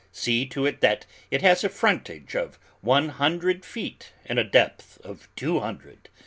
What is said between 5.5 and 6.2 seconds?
hundred.